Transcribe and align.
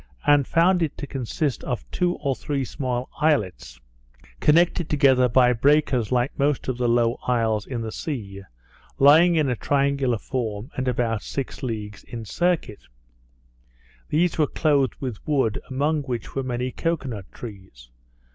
and 0.25 0.47
found 0.47 0.81
it 0.81 0.97
to 0.97 1.05
consist 1.05 1.63
of 1.63 1.85
two 1.91 2.15
or 2.15 2.35
three 2.35 2.65
small 2.65 3.07
islets, 3.19 3.79
connected 4.39 4.89
together 4.89 5.29
by 5.29 5.53
breakers 5.53 6.11
like 6.11 6.31
most 6.39 6.67
of 6.67 6.75
the 6.79 6.89
low 6.89 7.19
isles 7.27 7.67
in 7.67 7.81
the 7.83 7.91
sea, 7.91 8.41
lying 8.97 9.35
in 9.35 9.47
a 9.47 9.55
triangular 9.55 10.17
form, 10.17 10.71
and 10.75 10.87
about 10.87 11.21
six 11.21 11.61
leagues 11.61 12.03
in 12.05 12.25
circuit. 12.25 12.81
They 14.09 14.27
were 14.39 14.47
clothed 14.47 14.95
with 14.99 15.19
wood, 15.27 15.61
among 15.69 16.01
which 16.01 16.33
were 16.33 16.41
many 16.41 16.71
cocoa 16.71 17.09
nut 17.09 17.31
trees. 17.31 17.91